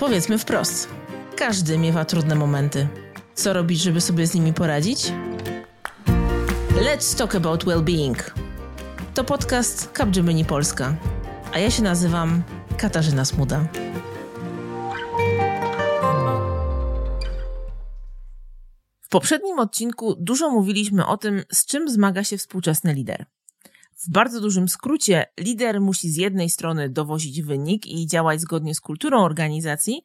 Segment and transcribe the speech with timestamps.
[0.00, 0.88] Powiedzmy wprost.
[1.36, 2.88] Każdy miewa trudne momenty.
[3.34, 5.12] Co robić, żeby sobie z nimi poradzić?
[6.74, 8.30] Let's talk about well-being.
[9.14, 10.94] To podcast Capgemini Polska.
[11.52, 12.42] A ja się nazywam
[12.78, 13.64] Katarzyna Smuda.
[19.00, 23.26] W poprzednim odcinku dużo mówiliśmy o tym, z czym zmaga się współczesny lider.
[24.02, 28.80] W bardzo dużym skrócie, lider musi z jednej strony dowozić wynik i działać zgodnie z
[28.80, 30.02] kulturą organizacji,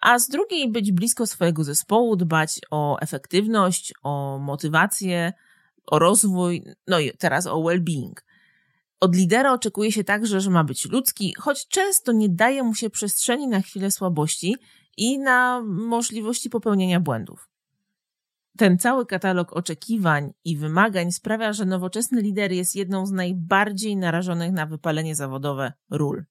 [0.00, 5.32] a z drugiej być blisko swojego zespołu, dbać o efektywność, o motywację,
[5.86, 8.14] o rozwój, no i teraz o well-being.
[9.00, 12.90] Od lidera oczekuje się także, że ma być ludzki, choć często nie daje mu się
[12.90, 14.56] przestrzeni na chwilę słabości
[14.96, 17.51] i na możliwości popełnienia błędów.
[18.56, 24.52] Ten cały katalog oczekiwań i wymagań sprawia, że nowoczesny lider jest jedną z najbardziej narażonych
[24.52, 26.24] na wypalenie zawodowe ról.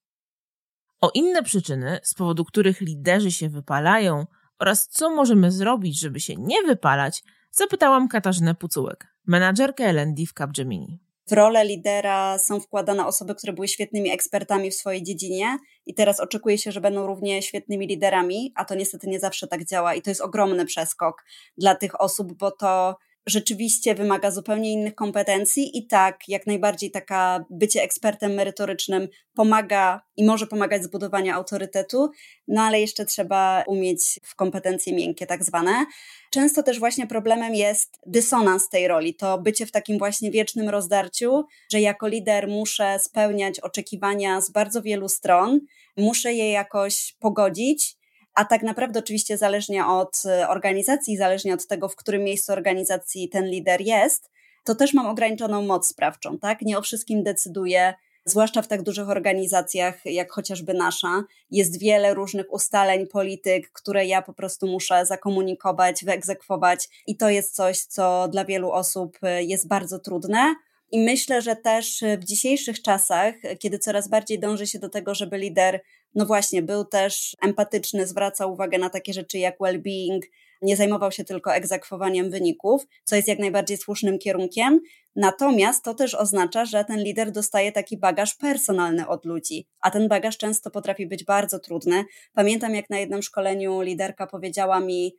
[1.01, 4.27] O inne przyczyny, z powodu których liderzy się wypalają
[4.59, 11.10] oraz co możemy zrobić, żeby się nie wypalać, zapytałam Katarzynę Pucułek, menadżerkę L&D w Capgemini
[11.31, 16.19] w rolę lidera są wkładane osoby, które były świetnymi ekspertami w swojej dziedzinie i teraz
[16.19, 20.01] oczekuje się, że będą równie świetnymi liderami, a to niestety nie zawsze tak działa i
[20.01, 21.23] to jest ogromny przeskok
[21.57, 22.95] dla tych osób, bo to
[23.27, 30.23] rzeczywiście wymaga zupełnie innych kompetencji i tak, jak najbardziej taka bycie ekspertem merytorycznym pomaga i
[30.23, 32.11] może pomagać zbudowaniu autorytetu,
[32.47, 35.85] no ale jeszcze trzeba umieć w kompetencje miękkie tak zwane.
[36.31, 41.45] Często też właśnie problemem jest dysonans tej roli, to bycie w takim właśnie wiecznym rozdarciu,
[41.71, 45.59] że jako lider muszę spełniać oczekiwania z bardzo wielu stron,
[45.97, 48.00] muszę je jakoś pogodzić,
[48.35, 53.29] a tak naprawdę oczywiście zależnie od e, organizacji, zależnie od tego, w którym miejscu organizacji
[53.29, 54.29] ten lider jest,
[54.63, 56.61] to też mam ograniczoną moc sprawczą, tak?
[56.61, 57.93] Nie o wszystkim decyduję,
[58.25, 61.23] zwłaszcza w tak dużych organizacjach jak chociażby nasza.
[61.51, 67.55] Jest wiele różnych ustaleń, polityk, które ja po prostu muszę zakomunikować, wyegzekwować i to jest
[67.55, 70.55] coś, co dla wielu osób e, jest bardzo trudne.
[70.91, 75.37] I myślę, że też w dzisiejszych czasach, kiedy coraz bardziej dąży się do tego, żeby
[75.37, 75.81] lider,
[76.15, 80.19] no właśnie, był też empatyczny, zwracał uwagę na takie rzeczy jak well-being,
[80.61, 84.79] nie zajmował się tylko egzekwowaniem wyników, co jest jak najbardziej słusznym kierunkiem.
[85.15, 90.07] Natomiast to też oznacza, że ten lider dostaje taki bagaż personalny od ludzi, a ten
[90.07, 92.05] bagaż często potrafi być bardzo trudny.
[92.33, 95.15] Pamiętam, jak na jednym szkoleniu liderka powiedziała mi,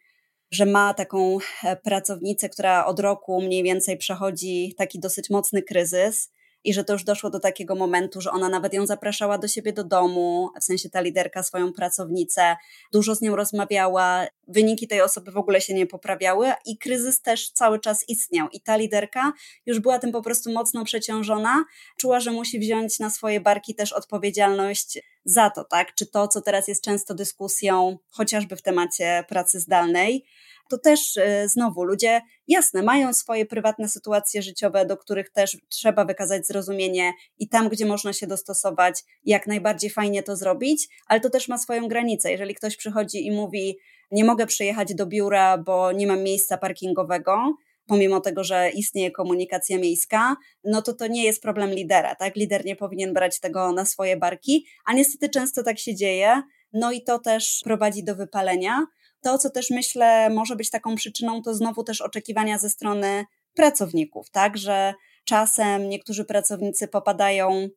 [0.50, 6.30] że ma taką e, pracownicę, która od roku mniej więcej przechodzi taki dosyć mocny kryzys
[6.64, 9.72] i że to już doszło do takiego momentu, że ona nawet ją zapraszała do siebie
[9.72, 12.56] do domu, w sensie ta liderka swoją pracownicę,
[12.92, 17.50] dużo z nią rozmawiała, wyniki tej osoby w ogóle się nie poprawiały i kryzys też
[17.50, 19.32] cały czas istniał i ta liderka
[19.66, 21.64] już była tym po prostu mocno przeciążona,
[21.96, 25.94] czuła, że musi wziąć na swoje barki też odpowiedzialność za to, tak?
[25.94, 30.24] Czy to, co teraz jest często dyskusją, chociażby w temacie pracy zdalnej,
[30.72, 36.04] to też e, znowu ludzie, jasne, mają swoje prywatne sytuacje życiowe, do których też trzeba
[36.04, 41.30] wykazać zrozumienie i tam, gdzie można się dostosować, jak najbardziej fajnie to zrobić, ale to
[41.30, 42.30] też ma swoją granicę.
[42.30, 43.78] Jeżeli ktoś przychodzi i mówi,
[44.12, 47.54] nie mogę przyjechać do biura, bo nie mam miejsca parkingowego,
[47.86, 52.36] pomimo tego, że istnieje komunikacja miejska, no to to nie jest problem lidera, tak?
[52.36, 56.42] Lider nie powinien brać tego na swoje barki, a niestety często tak się dzieje,
[56.72, 58.86] no i to też prowadzi do wypalenia.
[59.20, 63.24] To, co też myślę może być taką przyczyną, to znowu też oczekiwania ze strony
[63.54, 64.94] pracowników, tak, że
[65.24, 67.68] czasem niektórzy pracownicy popadają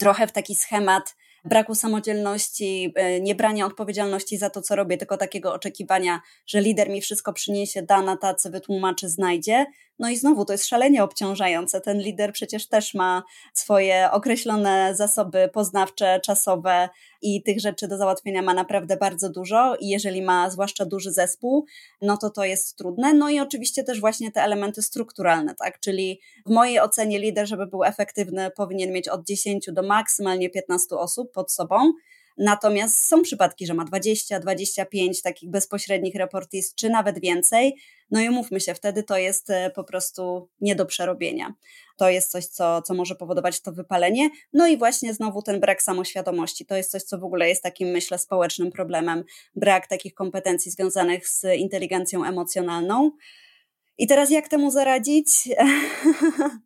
[0.00, 1.16] trochę w taki schemat
[1.46, 7.00] braku samodzielności, e, niebrania odpowiedzialności za to, co robię, tylko takiego oczekiwania, że lider mi
[7.00, 9.66] wszystko przyniesie, da na tacy, wytłumaczy, znajdzie.
[9.98, 11.80] No i znowu to jest szalenie obciążające.
[11.80, 13.22] Ten lider przecież też ma
[13.54, 16.88] swoje określone zasoby poznawcze, czasowe
[17.22, 19.76] i tych rzeczy do załatwienia ma naprawdę bardzo dużo.
[19.80, 21.66] I jeżeli ma zwłaszcza duży zespół,
[22.02, 23.14] no to to jest trudne.
[23.14, 25.80] No i oczywiście też właśnie te elementy strukturalne, tak?
[25.80, 30.96] Czyli w mojej ocenie lider, żeby był efektywny, powinien mieć od 10 do maksymalnie 15
[30.96, 31.92] osób pod sobą.
[32.38, 37.76] Natomiast są przypadki, że ma 20, 25 takich bezpośrednich reportist, czy nawet więcej.
[38.10, 41.54] No i umówmy się, wtedy to jest e, po prostu nie do przerobienia.
[41.96, 44.30] To jest coś, co, co może powodować to wypalenie.
[44.52, 46.66] No i właśnie znowu ten brak samoświadomości.
[46.66, 49.24] To jest coś, co w ogóle jest takim, myślę, społecznym problemem.
[49.54, 53.10] Brak takich kompetencji związanych z inteligencją emocjonalną.
[53.98, 55.28] I teraz jak temu zaradzić?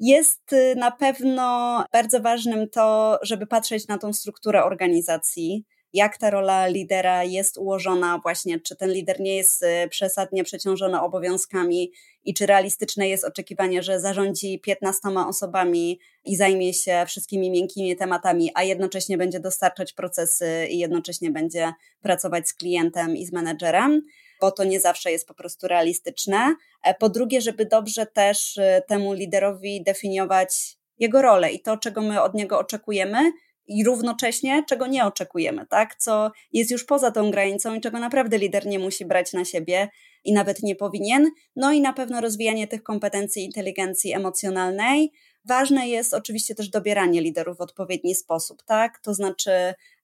[0.00, 6.30] Jest y, na pewno bardzo ważnym to, żeby patrzeć na tą strukturę organizacji, jak ta
[6.30, 11.92] rola lidera jest ułożona, właśnie, czy ten lider nie jest y, przesadnie przeciążony obowiązkami
[12.24, 18.50] i czy realistyczne jest oczekiwanie, że zarządzi 15 osobami i zajmie się wszystkimi miękkimi tematami,
[18.54, 21.72] a jednocześnie będzie dostarczać procesy i jednocześnie będzie
[22.02, 24.02] pracować z klientem i z menedżerem
[24.40, 26.54] bo to nie zawsze jest po prostu realistyczne.
[26.82, 32.00] E, po drugie, żeby dobrze też y, temu liderowi definiować jego rolę i to, czego
[32.00, 33.32] my od niego oczekujemy,
[33.70, 35.94] i równocześnie czego nie oczekujemy, tak?
[35.94, 39.88] Co jest już poza tą granicą i czego naprawdę lider nie musi brać na siebie
[40.24, 41.30] i nawet nie powinien.
[41.56, 45.12] No i na pewno rozwijanie tych kompetencji inteligencji emocjonalnej.
[45.44, 48.98] Ważne jest oczywiście też dobieranie liderów w odpowiedni sposób, tak?
[48.98, 49.50] To znaczy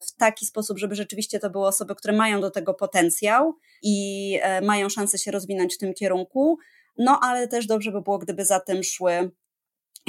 [0.01, 4.61] w taki sposób, żeby rzeczywiście to były osoby, które mają do tego potencjał i e,
[4.61, 6.59] mają szansę się rozwinąć w tym kierunku.
[6.99, 9.31] No, ale też dobrze by było, gdyby za tym szły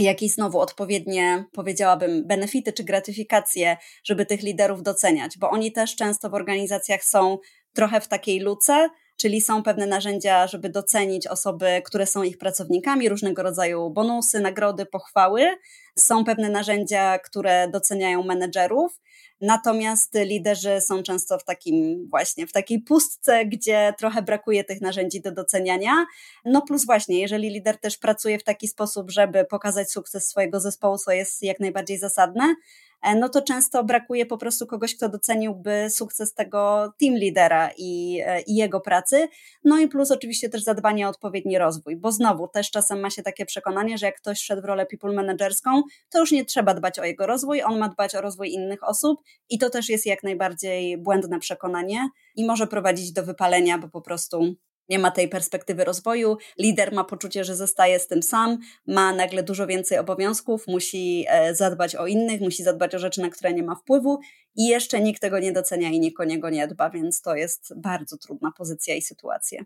[0.03, 6.29] jakieś znowu odpowiednie, powiedziałabym, benefity czy gratyfikacje, żeby tych liderów doceniać, bo oni też często
[6.29, 7.38] w organizacjach są
[7.73, 13.09] trochę w takiej luce, czyli są pewne narzędzia, żeby docenić osoby, które są ich pracownikami,
[13.09, 15.57] różnego rodzaju bonusy, nagrody, pochwały.
[15.97, 18.99] Są pewne narzędzia, które doceniają menedżerów,
[19.41, 25.21] Natomiast liderzy są często w takim właśnie, w takiej pustce, gdzie trochę brakuje tych narzędzi
[25.21, 26.05] do doceniania.
[26.45, 30.97] No plus właśnie, jeżeli lider też pracuje w taki sposób, żeby pokazać sukces swojego zespołu,
[30.97, 32.55] co jest jak najbardziej zasadne,
[33.03, 38.41] no to często brakuje po prostu kogoś, kto doceniłby sukces tego team lidera i, e,
[38.41, 39.27] i jego pracy.
[39.63, 43.23] No i plus oczywiście też zadbanie o odpowiedni rozwój, bo znowu też czasem ma się
[43.23, 46.99] takie przekonanie, że jak ktoś szedł w rolę people managerską, to już nie trzeba dbać
[46.99, 50.23] o jego rozwój, on ma dbać o rozwój innych osób i to też jest jak
[50.23, 54.55] najbardziej błędne przekonanie i może prowadzić do wypalenia, bo po prostu
[54.89, 56.37] nie ma tej perspektywy rozwoju.
[56.59, 58.57] Lider ma poczucie, że zostaje z tym sam,
[58.87, 63.29] ma nagle dużo więcej obowiązków, musi e, zadbać o innych, musi zadbać o rzeczy, na
[63.29, 64.19] które nie ma wpływu
[64.55, 67.73] i jeszcze nikt tego nie docenia i nikt o niego nie dba, więc to jest
[67.75, 69.65] bardzo trudna pozycja i sytuacja.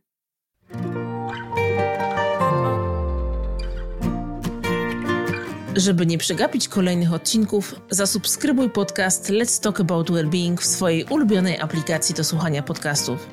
[5.76, 12.16] Żeby nie przegapić kolejnych odcinków, zasubskrybuj podcast Let's Talk About Wellbeing w swojej ulubionej aplikacji
[12.16, 13.28] do słuchania podcastów.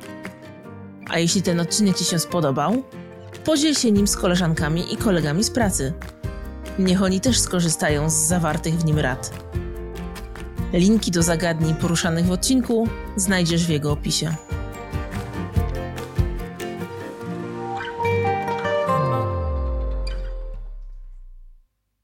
[1.08, 2.82] A jeśli ten odcinek Ci się spodobał,
[3.44, 5.92] podziel się nim z koleżankami i kolegami z pracy.
[6.78, 9.32] Niech oni też skorzystają z zawartych w nim rad.
[10.72, 14.34] Linki do zagadnień poruszanych w odcinku znajdziesz w jego opisie.